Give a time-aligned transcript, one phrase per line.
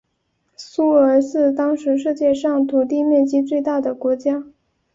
[0.57, 4.47] 苏俄是当时世界上土地面积最大的国家。